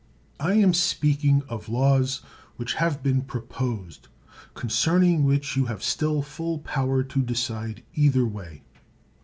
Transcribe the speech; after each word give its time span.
I 0.39 0.53
am 0.55 0.73
speaking 0.73 1.43
of 1.47 1.69
laws 1.69 2.23
which 2.55 2.73
have 2.73 3.03
been 3.03 3.21
proposed, 3.21 4.07
concerning 4.55 5.25
which 5.25 5.55
you 5.55 5.65
have 5.65 5.83
still 5.83 6.23
full 6.23 6.57
power 6.57 7.03
.to 7.03 7.21
decide 7.21 7.83
either 7.93 8.25
way. 8.25 8.63